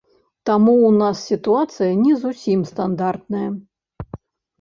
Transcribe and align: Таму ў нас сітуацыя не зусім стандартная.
Таму 0.49 0.73
ў 0.85 0.89
нас 1.01 1.17
сітуацыя 1.31 1.89
не 2.05 2.13
зусім 2.23 2.59
стандартная. 2.71 3.47